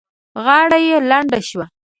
[0.43, 1.65] غاړه يې لنده شوه.